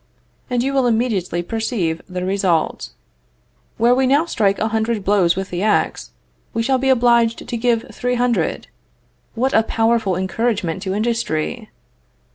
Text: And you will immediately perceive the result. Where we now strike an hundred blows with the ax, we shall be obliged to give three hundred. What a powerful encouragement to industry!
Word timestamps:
And 0.49 0.63
you 0.63 0.73
will 0.73 0.87
immediately 0.87 1.43
perceive 1.43 2.01
the 2.09 2.25
result. 2.25 2.89
Where 3.77 3.93
we 3.93 4.07
now 4.07 4.25
strike 4.25 4.57
an 4.57 4.69
hundred 4.69 5.03
blows 5.03 5.35
with 5.35 5.51
the 5.51 5.61
ax, 5.61 6.09
we 6.55 6.63
shall 6.63 6.79
be 6.79 6.89
obliged 6.89 7.47
to 7.47 7.55
give 7.55 7.85
three 7.93 8.15
hundred. 8.15 8.65
What 9.35 9.53
a 9.53 9.61
powerful 9.61 10.15
encouragement 10.15 10.81
to 10.81 10.95
industry! 10.95 11.69